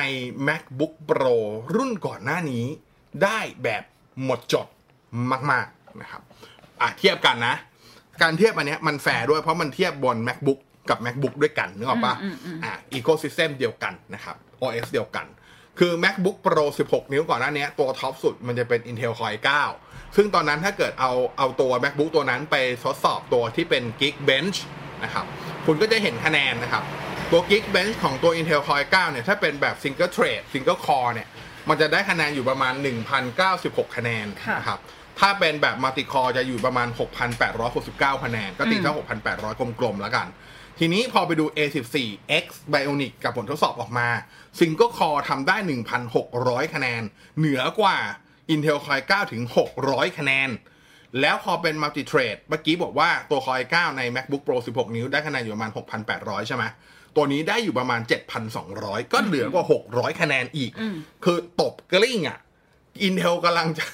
[0.48, 1.36] MacBook Pro
[1.76, 2.66] รุ่นก่อนหน้านี้
[3.24, 3.84] ได้แบบ
[4.24, 4.68] หมดจด
[5.52, 6.22] มาก ๆ นะครับ
[6.82, 7.56] อะเทียบกันนะ
[8.22, 12.16] การเทียบอันเนี้ยมันแฟร์ด้วยเพราะมันเทียบบน MacBook กับ MacBook ด้วยกันนึกออกปะ
[12.64, 15.26] อะ Ecosystem เดียวกันนะครับ OS เดียวกัน
[15.80, 19.50] คือ MacBook Pro 16 นิ้วก่อนหน้าเนี้ยตัวท็อปสุดมันจะเป็น Intel Core i9
[20.16, 24.60] ซึ่งตอนนั้นถ้าเกิดเอาเอาตัว MacBook ตัวนั้นไปทดสอบตัวที่เป็น Geekbench
[25.04, 25.26] นะครับ
[25.66, 26.84] คุณก็จะเห็นคะแนนนะครับ
[27.32, 31.28] ตัว Geekbench ของตัว Intel Core i9 เนี่ย ถ้าเป็นแบบ Single Thread Single Core เนี่ย
[31.70, 32.74] มันจะได้คะแนนอยู่ประมาณ
[33.36, 34.80] 1,096 คะแนนค่ะนะครับ
[35.20, 36.88] ถ้าเป็นแบบ Multi Core จะอยู่ประมาณ
[37.56, 38.94] 6,869 คะแนน ก็ตีเท่า
[39.32, 40.28] 6,800 กลมๆ แล้วกัน
[40.80, 44.08] ทีนี้พอไปดู A14X Bionic กับผลทดสอบออกมา
[44.60, 45.58] Single Core ทำได้
[46.16, 47.02] 1,600 คะแนน
[47.38, 47.98] เหนือกว่า
[48.54, 49.44] Intel Core i9 ถึง
[49.82, 50.50] 600 คะแนน
[51.22, 55.72] แล้วพอเป็น Multi Thread เมื่อกี้บอกว่าตัว Core i9 ใน MacBook Pro 16 นิ้วได้คะแนนอยู่ประมาณ
[56.10, 56.64] 6,800 ใช่ไหม
[57.16, 58.02] ตัวนี้ได้อยู่ประมาณ
[58.58, 60.72] 7,200 ก็เหลือกว่า 600 คะแนนอีก
[61.24, 62.40] คือตบกลิ้งอะ
[63.08, 63.86] Intel กำลังจะ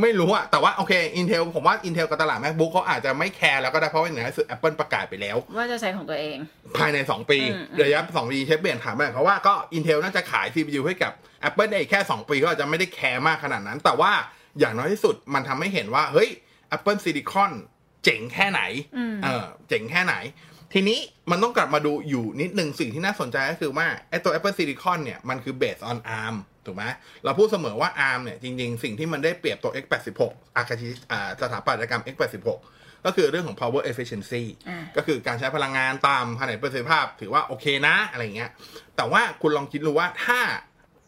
[0.00, 6.36] ไม่รู้อะแต่ว่าโอเค Intel ผมว่า Intel กับตลาด MacBook เขาอาจจะไม่แคร์แล้วก็ได้เพราะว่าอย่างนั้นสุด Apple ประกาศไปแล้ว ว่าจะใช้ของตัวเอง
[6.76, 11.12] ภายใน 2 ปีอืมระยะ2ปีเชฟเปลี่ยนถามไปเพราะว่าก็ Intel น่าจะขาย CPU ให้กับ
[11.48, 14.12] Apple ได้อีกแค่ 2 ปีก็อาจจะไม่ได้แคร์มากขนาดนั้น แต่ว่า
[14.58, 16.30] อย่างน้อยที่สุดมันทำให้เห็นว่า เฮ้ย
[16.76, 17.50] Apple Silicon
[18.04, 18.60] เจ๋งแค่ไหน
[18.96, 20.14] อืมเออเจ๋งแค่ไหน
[20.72, 20.98] ทีนี้
[21.30, 26.84] มันต้องกลับมาดูอยู่นิดหนึ่งสิ่งที่น่าสนใจก็คือว่าไอ้ตัว Apple Silicon เนี่ยมันคือ based on ARM ถูกไหม
[27.24, 30.22] เราพูดเสมอว่า ARM เนี่ย จริง ๆ สิ่งที่มันได้เปรียบตัว x86
[30.56, 32.50] อาคาชิอ่าสถาปัตยกรรม x86
[33.04, 38.50] ก็คือเรื่องของ power efficiency อ่าก็คือการใช้พลังงานตามขนาดประสิทธิภาพ ถือว่าโอเคนะ อะไรเงี้ย
[38.96, 40.40] แต่ว่าคุณลองคิดดูว่าถ้า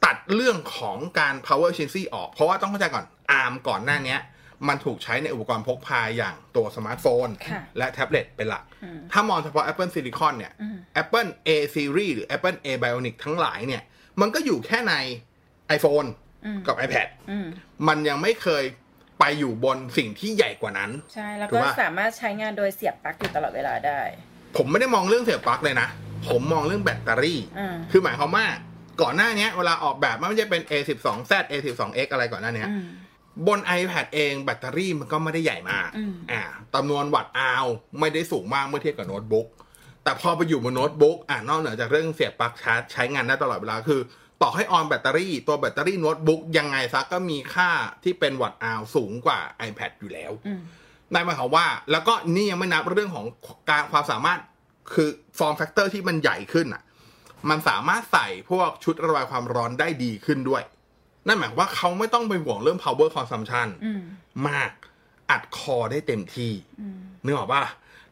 [0.05, 3.05] ตัดเรื่องของการ power efficiency ออก เพราะว่าต้องเข้าใจก่อน
[3.41, 4.21] ARM ก่อนหน้าเนี้ย
[4.69, 8.65] มันถูกใช้ในอุปกรณ์พกพาอย่างตัวสมาร์ทโฟนค่ะและแท็บเล็ตเป็นหลัก
[9.13, 10.53] ถ้ามองเฉพาะ Apple Silicon เนี่ย
[11.03, 13.83] Apple A Series หรือ Apple A Bionic ทั้งหลายเนี่ย
[14.21, 14.95] มันก็อยู่แค่ใน
[15.77, 16.09] iPhone
[16.67, 17.47] กับ iPad อืม
[17.89, 18.65] มันยังไม่เคย
[19.21, 24.01] ไปอยู่บนสิ่งที่ใหญ่กว่านั้น ใช่ แล้วนึกออกปะสามารถใช้งานโดยเสียบปลั๊กอยู่ตลอดเวลาได้
[24.57, 25.89] ผมไม่ได้มองเรื่องเสียบปลั๊กเลยนะ
[26.29, 28.47] ผมมองเรื่องแบตเตอรี่อ่าคือหมายความว่า
[29.03, 32.85] ก่อนหน้าเนี้ยเวลาออกแบบไม่ว่าจะเป็น A12Z A12X อะไรก่อนหน้าเนี้ยอืม
[33.47, 36.43] บน iPad เองแบตเตอรี่มันก็ไม่ได้ใหญ่มากอืมอ่า
[36.75, 37.67] จำนวน watt hour
[38.01, 39.47] ไม่ได้สูงมากเมื่อเทียบกับโน้ตบุ๊ก
[40.05, 44.01] แต่พอไปอยู่บนโน้ตบุ๊กอ่านอกเหนือจากเรื่องเสียบปลั๊กชาร์จใช้งานได้ตลอดเวลาคือ
[44.43, 47.71] ต่อให้ on แบตเตอรี่ตัวแบตเตอรี่โน้ตบุ๊กยังไงซะก็มีค่า
[48.05, 50.61] ที่เป็น watt hour สูงกว่า iPad อยู่แล้วอืม
[51.13, 53.27] นั่นหมายความว่า แล้วก็นี่ยังไม่นับเรื่องของ
[53.71, 54.39] การความสามารถ
[54.95, 56.83] คือ form factor ที่มันใหญ่ขึ้นอะ
[57.51, 60.63] มันสามารถใส่พวกชุดระบายความร้อนได้ดีขึ้นด้วย
[61.27, 64.01] นั่นหมายความว่าเขาไม่ต้องไปห่วงเรื่อง power consumption อืม
[64.49, 64.71] มาก
[65.31, 67.63] อัด core ได้เต็มที่อืมนึกออกปะ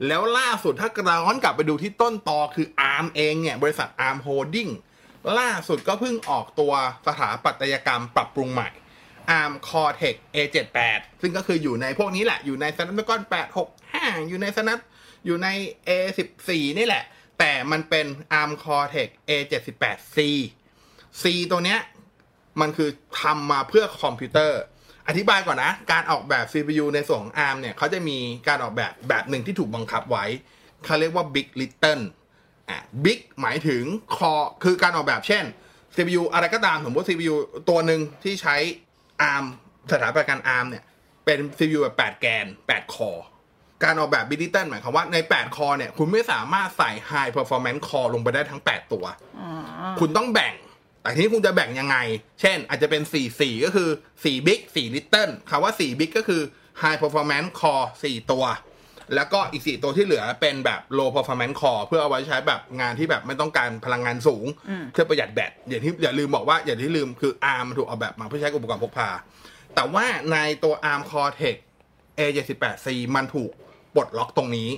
[0.07, 4.71] แล้วล่าสุดถ้าย้อนกลับไปดูที่ต้นตอคือ ARM เองเนี่ย บริษัท ARM Holding
[5.41, 6.73] ล่าสุดก็เพิ่งออกตัว
[7.07, 8.69] สถาปัตยกรรมปรับปรุงใหม่
[9.41, 13.21] ARM Cortex A78 ซึ่งก็คืออยู่ในพวกนี้แหละ อยู่ใน Snapdragon
[13.75, 14.81] 865 อยู่ใน Snap
[15.25, 15.49] อยู่ใน
[15.89, 17.05] A14 นี่แหละ
[17.39, 18.07] แต่มันเป็น
[18.41, 20.19] ARM Cortex A78C
[21.23, 21.81] C ตัวเนี้ย
[22.61, 24.61] มันคือทำมาเพื่อคอมพิวเตอร์
[25.09, 30.25] อธิบายก่อนนะ การออกแบบ CPU ในส่วนของ ARM เนี่ยเขาจะมีการออกแบบแบบหนึ่งที่ถูกบังคับไว้
[30.85, 32.03] เขาเรียกว่า Big Little
[32.70, 33.83] อะ Big หมายถึง
[34.16, 34.33] คอ
[34.64, 35.44] คือการออกแบบเช่น
[35.94, 37.35] CPU อะไรก็ตามสมมติ CPU
[37.68, 38.57] ตัวหนึ่งที่ใช้
[39.33, 39.44] ARM
[39.90, 40.85] สถาปัตยการ ARM เนี่ย
[41.24, 43.11] เป็น CPU แบบ 8 แกน 8 คอ
[43.85, 49.05] การออกแบบ Big Little หมายความว่าใน 8 คอเนี่ย คุณไม่สามารถใส่ High Performance Core ลงไปได้ทั้ง 8 ตัว
[49.40, 49.50] อ๋อ
[50.00, 50.55] คุณต้องแบ่ง
[51.03, 51.96] แต่ทีนี้คุณจะแบ่งยังไง
[52.40, 53.88] เช่น อาจจะเป็น 4 4 ก็คือ
[54.22, 56.42] 4 big 4 little คำว่า 4 big ก็คือ
[56.83, 58.44] high performance core 4 ตัว
[59.14, 64.47] แล้วก็อีก 4 ตัวที่เหลือเป็นแบบ low performance core เพื่อเอาไว้ใช้แบบงานที่แบบไม่ต้องการพลังงานสูง
[64.93, 69.11] เพื่อประหยัดแบตอย่างที่อย่าลืมบอกว่าอย่างที่ลืมคือ ARM มันถูกออกแบบมาเพื่อใช้กับอุปกรณ์พกพา
[69.75, 71.57] แต่ว่าในตัว ARM Cortex
[72.19, 72.87] A78C
[73.17, 73.51] มันถูก
[73.95, 74.71] ปลดล็อกตรงนี้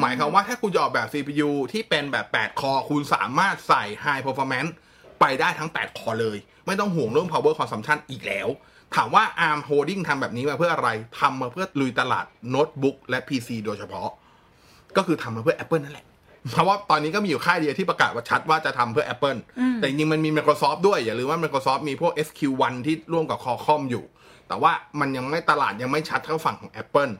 [0.00, 4.70] หมายความว่าถ้าคุณจะออกแบบ CPU ที่เป็นแบบ 8 คอคุณสามารถใส่ High Performance
[5.20, 8.48] ไปได้ทั้ง 8 คอเลย ไม่ต้องห่วงเรื่อง power consumption อีกแล้ว
[8.96, 10.88] ถามว่า ARM Holding ทำแบบนี้มาเพื่ออะไร
[11.20, 14.08] ทำมาเพื่อลุยตลาดโน้ตบุ๊กและ PC โดยเฉพาะ
[14.96, 16.06] ก็คือทำมาเพื่อ Apple นั่นแหละ
[16.52, 19.40] เพราะว่าตอนนี้ก็มีอยู่ค่ายเดียวที่ประกาศว่าชัดว่าจะทำเพื่อ Apple
[19.76, 24.04] แต่จริงๆมันมี Microsoft ด้วย อย่าลืมว่า Microsoft มีพวก SQ1 ที่ร่วมกับ Qualcomm อยู่
[24.48, 27.12] แต่ว่ามันยังไม่ตลาดยังไม่ชัดเท่าฝั่งของ Apple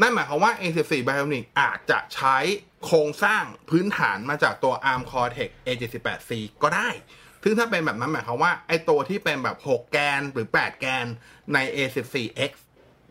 [0.00, 2.36] นั่นหมายความว่า A14 Bionic อาจจะใช้
[2.84, 6.30] โครงสร้างพื้นฐานมาจากตัว ARM Cortex A78C
[6.62, 6.88] ก็ได้
[7.42, 11.04] ซึ่งถ้าเป็นแบบนั้นหมายความว่าไอ้ตัวที่เป็นแบบ 6 แกนหรือ 8 แกน
[11.54, 12.52] ใน A14X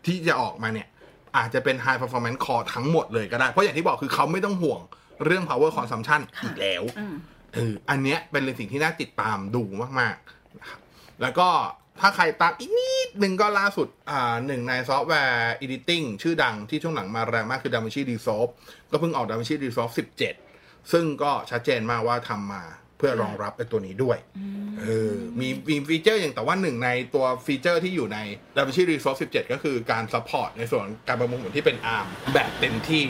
[0.06, 0.88] ที่จะออกมาเนี่ย
[1.36, 4.80] อาจจะเป็น High Performance Core ทั้งหมดเลยก็ได้ เพราะอย่างที่บอกคือเขาไม่ต้องห่วง
[5.24, 7.14] เรื่อง Power Consumption อีกแล้วอืม
[7.54, 9.62] เอออันเนี้ยเป็นสิ่งที่น่าติดตามดู
[10.00, 10.80] มากๆนะครับ
[11.22, 11.48] แล้วก็
[12.00, 18.50] ถ้าใครตามอีกนิดหนึ่งก็ล่าสุดอ่าหนึ่งในซอฟต์แวร์ editing ชื่อดังที่ช่วงหลังมาแรงมากคือ DaVinci Resolve
[18.90, 19.92] ก็เพิ่งออก DaVinci Resolve
[20.40, 24.18] 17 ซึ่งก็ชัดเจนมากว่าทำมาเพื่อรองรับไอ้ตัวนี้ด้วย
[24.80, 28.18] เออมีมีฟีเจอร์อย่างแต่ว่าหนึ่งในตัวฟีเจอร์ที่อยู่ใน
[28.56, 33.02] DaVinci Resolve 17 ก็คือการ support ในส่วนการประมวลผลที่เป็น ARM แบบเต็มที่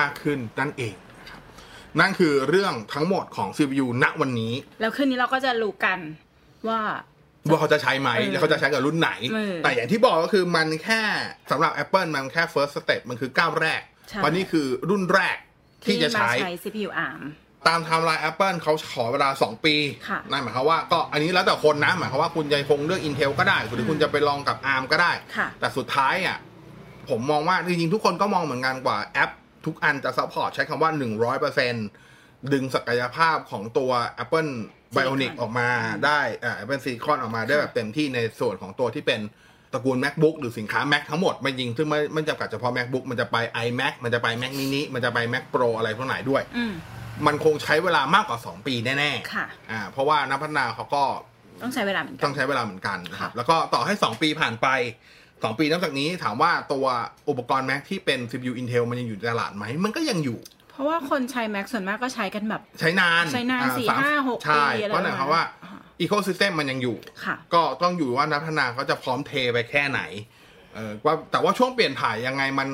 [0.00, 1.40] มากขึ้นนั่นเองนะครับ
[2.00, 5.98] นั่นคือเรื่องทั้งหมดของ CPU ณวันนี้ แล้วคืนนี้เราก็จะรู้กัน
[6.68, 6.80] ว่า
[7.48, 11.02] ว่าเขาจะใช้ไหมเออแล้วเขาจะใช้กับรุ่นไหนเออแต่อย่างที่บอกก็คือมันแค่
[11.50, 15.36] สำหรับ Apple มันแค่ first step มันคือก้าวแรกใช่เพราะนี่คือรุ่นแรก
[15.84, 17.22] ที่จะมาใช้ใช้ CPU ARM
[17.68, 19.74] ตาม timeline Apple เขาขอเวลา 2 ปี
[20.08, 26.38] ค่ะนั่นหมายความว่าก็อันนี้แล้วแต่คนนะ หมายความว่าคุณจะคงเลือก Intel ก็ได้ หรือคุณจะไปลองกับ ARM ก็ได้ค่ะแต่สุดท้ายอะ
[27.10, 29.30] ผมมองว่า จริงๆ ทุกคนก็มองเหมือนกันว่าแอป
[29.66, 30.90] ทุกอันจะ support ใช้คำว่า
[31.72, 33.90] 100%ดึงศักยภาพของตัว
[34.22, 34.50] Apple
[34.94, 35.68] Bionic ออกมา
[36.06, 39.20] ได้อ่า Apple Silicon ออกมาได้แบบเต็มที่ในส่วนของตัวที่เป็น
[39.72, 46.64] ตระกูล MacBook หรือสินค้า Mac ทั้งหมดไม่จริง ซึ่งไม่ไม่จำกัดเฉพาะ MacBook มันจะไป iMac มันจะไป Mac mini มันจะไป Mac Pro อะไรพวกไหนด้วยอื
[47.20, 51.02] มมันคงใช้เวลามากกว่า 2 ปีแน่ค่ะๆอ่าเพราะว่านักพัฒนาเขาก็
[51.62, 54.68] ต้องใช้เวลาเหมือนกัต้นองใช้เวลาเหมือนกันนะครับค่ะแล้วก็ต่อให้ 2 ปีผ่านไป
[55.14, 56.86] 2 ปีนับจากนี้ถามว่าตัว
[57.28, 60.38] อุปกรณ์ Mac ที่เป็น CPU Intel มันยังอยู่ในตลาดไหมมันก็ยังอยู่
[60.70, 70.00] เพราะว่าคนใช้ Mac ส่วนมากก็ใช้กันแบบ ใช้นานใช้นานอ่สี่สมห้าหกใช่ปีอะไรเพราะนั่นหมายความว่าประมาณนั้นอีโคซิสเต็มมันยังอยู่ค่ะก็ต้องอยู่ว่านักพัฒนาเขาจะพร้อมเทไปแค่ไหน
[70.74, 72.68] เออว่าแต่ว่าช่วงเปลี่ยนถ่ายยังไงมัน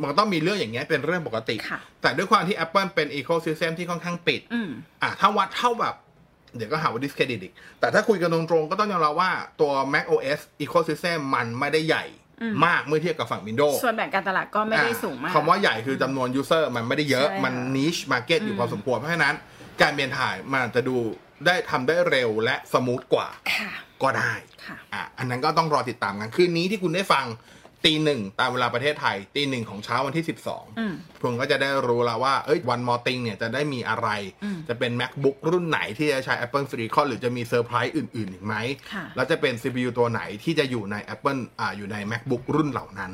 [0.00, 4.70] มันก็ต้องมีเรื่องอย่างเงี้ยเป็นเรื่องปกติค่ะแต่ด้วยความที่ Apple เป็น Ecosystem ที่ค่อนข้างปิดอืม
[5.02, 5.94] อะถ้าวัดเท่าแบบ
[6.56, 9.30] เดี๋ยวก็หาว่า discredit อีก แต่ถ้าคุยกันตรงๆ ก็ต้องยอมรับว่า
[9.60, 12.04] ตัว Mac OS Ecosystem มันไม่ได้ใหญ่
[12.42, 19.34] อืมมากเมื่อเทียบกับฝั่ง Windows ส่วนแบ่งการตลาดก็ไม่ได้สูงมากคำว่าใหญ่คือจำนวน user มันไม่ได้เยอะใช่ค่ะมัน niche market อยู่อืมพอสมควร เพราะฉะนั้น
[19.82, 20.96] การเปลี่ยนถ่ายมันอาจจะดู
[21.46, 23.70] ได้ทำได้เร็วและสมูทกว่าค่ะ
[24.02, 24.32] ก็ได้
[24.66, 27.26] ค่ะอะอันนั้นก็ต้องรอติดตามกันคืนนี้ที่คุณได้ฟัง
[27.86, 34.08] ตีหนึ่งตามเวลาประเทศไทย ตีหนึ่งของเช้าวันที่อืม12คุณก็จะได้รู้แล้วว่าเอ้ยวันมอติงเนี่ยจะได้มีอะไร
[34.44, 38.54] อืมจะเป็น macbook รุ่นไหนที่จะใช้ Apple Silicon หรือจะมีเซอร์ไพรส์อื่น ๆ อีกไหม
[38.92, 43.12] ค่ะแล้วจะเป็น CPU ตัวไหนที่จะอยู่ใน Apple อ่าอยู่ใน macbook รุ่นเหล่านั้น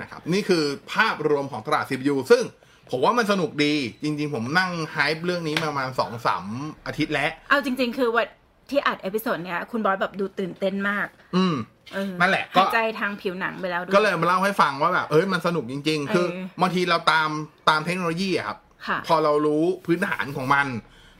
[0.00, 2.44] นะครับนี่คือภาพรวมของตลาด CPU ซึ่ง
[2.90, 6.44] ผมว่ามันสนุกดีจริง ๆ ผมนั่งไฮป์เรื่องนี้มาประมาณสองสาม
[6.86, 8.26] อาทิตย์แล้ว เอาจริง ๆ คือวัน
[8.70, 11.54] ที่อัด episode เนี้ยคุณบอยแบบดูตื่นเต้นมาก อืม
[11.94, 17.28] เออนั่นแหละก็หายใจทางผิวหนังไปแล้วด้วยก็เลยมาเล่าให้ฟังว่าแบบเอ้ยมันสนุกจริง ๆ คือเออบางทีเราตาม
[17.68, 20.66] ตามเทคโนโลยีอะครับค่ะพอเรารู้พื้นฐานของมัน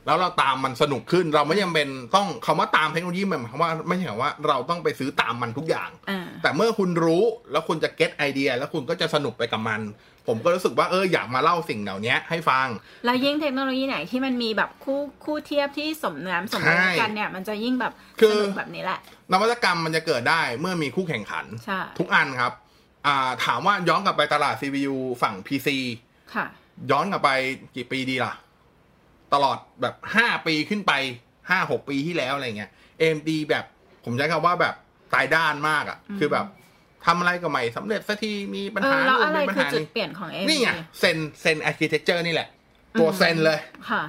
[0.07, 9.81] แล้วเราตามมันสนุกขึ้น เราไม่จำเป็นต้องคำว่าตามเทคโนโลยีหมายความว่าไม่ใช่ว่าเราต้องไปซื้อตามมันทุกอย่างอ่าแต่เมื่อคุณรู้แล้วคุณจะ get ไอเดีย แล้วคุณก็จะสนุกไปกับมัน
[10.27, 12.67] ผมก็รู้สึกว่าเอออยากมาเล่าสิ่งเหล่านี้ให้ฟัง
[13.05, 18.99] แล้วยิ่งเทคโนโลยีไหนที่มันมีแบบคู่คู่เทียบที่สมน้ำสมมติใช่กันเนี่ยมันจะยิ่งแบบคือสนุกแบบนี้แหละ
[19.31, 22.53] นวัตกรรมมันจะเกิดได้เมื่อมีคู่แข่งขันใช่ทุกอันครับ
[23.07, 25.67] อ่าถามว่าย้อนกลับไปตลาด CPU ฝั่ง PC
[26.35, 26.45] ค่ะ
[26.91, 27.29] ย้อนกลับไป
[27.75, 28.33] กี่ปีดีล่ะ
[29.33, 30.93] ตลอดแบบห้าปีขึ้นไป
[31.49, 33.65] ห้าหกปีที่แล้วอะไรเงี้ย AMD แบบ
[34.05, 34.75] ผมใช้คำว่าแบบ
[35.13, 36.45] ตายด้านมากอะ่ะอืมคือแบบ
[37.05, 42.47] ทำอะไรก็ไม่สำเร็จสักทีมีปัญเอหาอแล้วนู่นอะไรมีปัญคือหาจุดนี้เเปลี่ยนของ AMD นี่ไง Zen Zen architecture นี่แหละ
[42.99, 43.59] ตัว Zen เลย
[43.91, 44.03] ค่ะ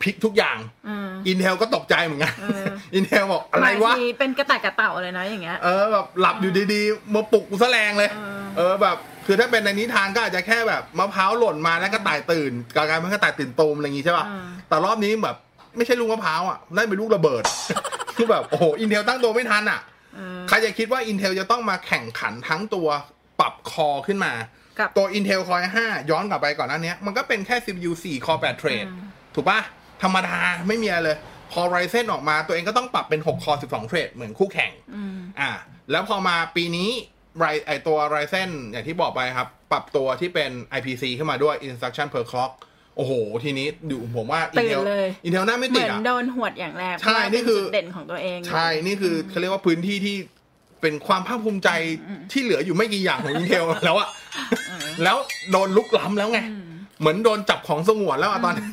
[0.00, 2.64] พลิกทุกอย่างอืม Intel ก็ตกใจเหมือนกันเออ
[2.98, 15.36] Intel บอกอะไรวะบางทีเป็นกระต่ายกระเต่าเลยนะอย่างเงี้ยเออแบบหลับอยู่ดีๆมาปลุกกูซะแรงเลย เออเออแบบ คือถ้าเป็นในนิทานก็อาจจะแค่แบบมะพร้าวหล่นมาแล้วก็ตายตื่นกลายเป็นกระต่ายตื่นตูมอะไรอย่างงี้ใช่ป่ะอ่าแต่รอบนี้แบบ
[15.76, 17.44] ไม่ใช่ลูกมะพร้าวอะนั่นเป็นลูกระเบิด
[18.16, 19.80] คือแบบโอ้โห Intel ตั้งตัวไม่ทันอะ
[20.14, 22.88] เออใครจะคิดว่า Intel จะต้องมาแข่งขันทั้งตัว
[23.40, 24.32] ปรับคอขึ้นมา
[24.78, 25.78] กับตัว Intel Core i5
[26.10, 29.00] ย้อนกลับไปก่อนหน้านี้ มันก็เป็นแค่ CPU 4 Core 8 Thread อืม
[29.34, 29.60] ถูกปะ
[30.02, 30.36] ธรรมดา
[30.66, 31.16] ไม่มีอะไรเลย
[31.52, 35.50] พอ Ryzen ออกมาตัวเองก็ต้องปรับเป็น 6 Core 12 Thread เหมือนคู่แข่งอืมอ่า
[35.90, 36.90] แล้วพอมาปีนี้
[37.38, 42.52] ไรไอตัว Ryzen อย่างที่บอกไปครับ ปรับตัวที่เป็น IPC ขึ้นมาด้วย Instruction per clock
[42.96, 43.12] โอ้โห
[43.44, 50.16] ทีนี้ดูผมว่าตื่น Intel เลย Intel หน้าไม่เหติมืดอนอะโดนหวดอย่างแรกใช่เพราะว่านี่คือเป็จุดเด่นของตัวเอง ใช่ นี่คือเขาเรียกว่าพื้นที่ที่
[50.80, 51.68] เป็นความภาคภูมิใจ
[52.32, 54.08] ที่เหลืออยู่ไม่กี่อย่างของ Intel แล้วอะ
[55.04, 55.16] แล้ว
[55.50, 56.66] โดนลุกล้ำแล้วไงอืม
[57.00, 58.64] เหมือนโดนจับของสงวนแล้วอะตอนนี้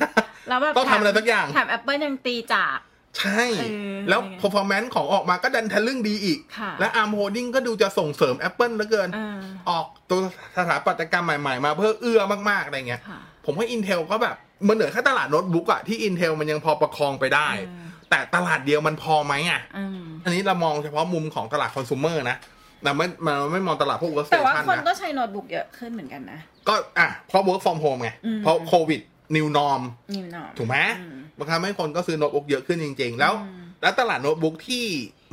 [0.48, 2.78] แล้วแบบต้องทำอะไรสักอย่างแถมแอปเปิลยังตีจาก
[3.18, 10.20] ใช่เออแล้วอะไรเงี้ย performance ของออกมาก็ดันทะลึ่งดีอีกค่ะและ ARM Holding ก็ดูจะส่งเสริม Apple เหลือเกินเออออกตัว
[10.56, 14.36] สถาปัตยกรรมใหม่ๆ มาเพื่อเอื้อมากๆ อะไรเงี้ยค่ะผมว่า Intel ก็แบบ
[14.68, 22.36] มันเหนือแค่ตลาดโน้ตบุ๊กอะที่ Intel มันยังพอประคองไปได้เออแต่ตลาดเดียวมันพอไหมอะอืมอันนี้เรามองเฉพาะมุมของตลาดคอน sumer นะ
[22.82, 29.00] แต่ไม่มันไม่มองตลาดพวกแต่ว่า workstation คนก็นะใช้โน้ตบุ๊กเยอะขึ้นเหมือนกันนะ ก็อะเพราะ work from home ไงอืมเพราะโควิด
[29.36, 29.82] new norm
[30.14, 34.86] new norm ถูกไหมอื มมันทำให้คนก็ซื้อโน้ตบุ๊กเยอะขึ้นจริง ๆ แล้วอืมแล้วตลาดโน้ตบุ๊กที่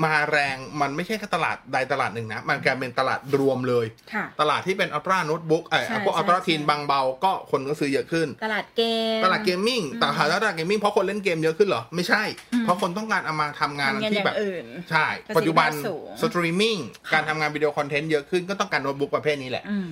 [0.06, 8.82] มาแรงมันไม่ใช่แค่ตลาดใดตลาดหนึ่งนะ มันกลายเป็นตลาดรวมเลยค่ะตลาดที่เป็น ultra โน้ตบุ๊กไอ้ใช่พวกใช่อัลตร้าใช่ thin บางเบาก็คนก็ซื้อเยอะขึ้น ตลาดเก
[9.18, 19.88] ม ตลาดเก gaming แต่หาตลาด gaming เพราะคนเล่นเกมเยอะขึ้นเหรอ ไม่ใช่อืมเพราะคนต้องการเอามาทำงานทำงานที่แบบอย่างอื่นใช่ประสิทธิภาพปัจจุบันสูงสตรีมมิ่งค่ะการทำงานวิดีโอ content เยอะขึ้นก็ต้องการโน้ตบุ๊กประเภทนี้แหละอืม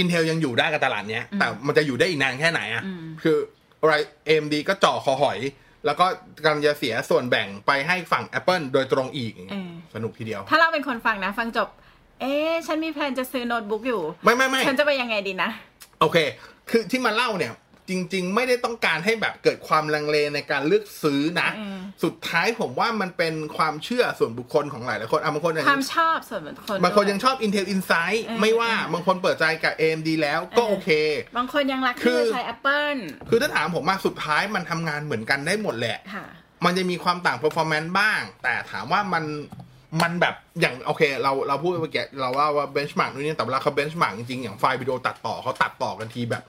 [0.00, 3.38] Intel ยังอยู่ได้กับตลาดเนี้ยอืมแต่มันจะอยู่ได้อีกนานแค่ไหนอะอืมคือ
[3.86, 5.38] AMD ก็จ่อคอหอย
[5.86, 6.06] แล้วก็
[6.42, 11.68] กำลังจะเสียส่วนแบ่งไปให้ฝั่ง Apple โดยตรงอีกเออสนุกทีเดียว ถ้าเราเป็นคนฟังนะ ฟังจบ
[12.20, 15.50] เอ๊ะฉันมี plan จะซื้อโน้ตบุ๊กอยู่ ไม่ไม่ไม่ฉันจะไปยังไงดีนะ
[16.00, 16.18] โอเค
[16.70, 17.52] คือที่มาเล่าเนี่ย
[17.90, 30.90] จริง ๆ ไม่ได้ต้องการให้แบบเกิดความลังเลในการเลือกซื้อนะอืมสุดท้ายผมว่ามันเป็นความเชื่อส่วนบุคคลของหลายหลายๆคนอะบางคนอาจคจะวามชอบส่วนบุคคลบางคนด้วยยังชอบ Intel Insight เออไม่ว่าเออบางคนเปิดใจกับ AMD แล้วก็เออโอเค
[31.36, 32.98] บางคนยังรักคืที่อจะใช้ Apple
[33.28, 36.26] คือถ้าถามผมมาสุดท้ายมันทำงานเหมือนกันได้หมดแหละค่ะ
[36.64, 39.24] มันจะมีความต่าง performance บ้าง แต่ถามว่ามัน
[40.02, 46.42] มันแบบอย่างโอเค เราเราพูดเมื่อกี้เราว่าว่า benchmark นู่นนี่แต่เวลาเขา benchmark จริงๆอย่างไฟล์วิดีโอตัดต่อเขาตัดต่อกันทีแบบ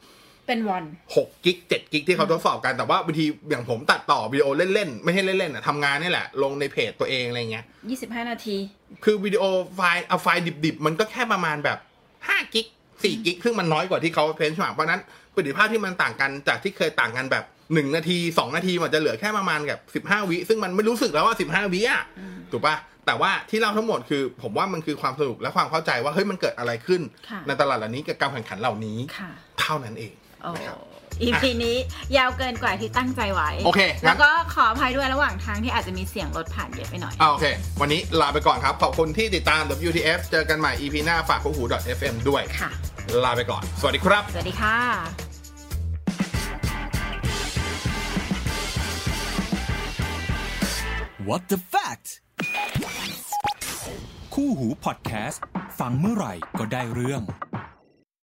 [0.51, 0.85] เป็นวัน
[1.17, 7.65] 6 gig 7 gig ที่เขาทดสอบกันแต่ว่าบางทีอย่างผมตัดต่อวิดีโอเล่นๆ ไม่ใช่เล่นๆอะทำงานนี่แหละ ลงในเพจตัวเองอะไรเงี้ย
[7.97, 8.57] 25นาที
[9.03, 9.43] คือวิดีโอ
[9.75, 11.77] ไฟล์เอาไฟล์ดิบๆ มันก็แค่ประมาณแบบ
[12.15, 15.01] 5 gig 4 gig ซึ่งมันน้อยกว่าที่เขา benchmark เพราะฉะนั้น
[15.35, 22.03] ประสิทธิภาพที่มันต่างกันจากที่เคยต่างกันแบบหนึ่งนาทีสองนาทีมันจะเหลือแค่ประมาณแบบสิบห้าวิ ซึ่งมันไม่รู้สึกแล้วว่าสิบห้าวิอะ
[22.51, 30.79] ถูกปะแต่ว่าที่เล่าทั้งหมดคือผมว่ามันคือความสนุกและความเข้าใจว่าเฮ้ยมันเกิดอะไรขึ้นค่ะในตลาดเหล่านี้กับการแข่งขันเหล่านี้ค่ะเท่านั้นเอง โอ้นะครับ
[31.21, 31.77] อีพีนี้
[32.17, 37.45] ยาวเกินกว่าที่ตั้งใจไว้ โอเคงั้น แล้วก็ขออภัยด้วยระหว่างทางที่อาจจะมีเสียงรถผ่านเยอะไปหน่อย อ่าโอเค
[37.81, 41.63] วันนี้ลาไปก่อนครับ ขอบคุณที่ติดตาม WTF เจอกันใหม่ EP หน้าฝากคู่หู
[41.97, 42.71] .fm ด้วย ค่ะ
[43.23, 44.77] ลาไปก่อน สวัสดีครับ สวัสดีค่ะ
[51.29, 52.07] What the fact
[54.33, 55.43] คู่หูพอดแคสต์
[55.79, 57.21] ฟังเมื่อไหร่ก็ได้เรื่อง